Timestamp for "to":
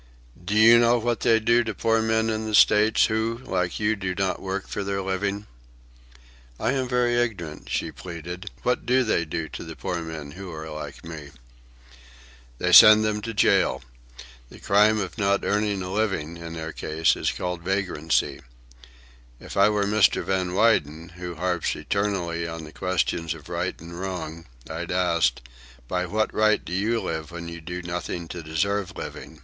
1.63-1.75, 9.49-9.63, 13.21-13.33, 28.29-28.41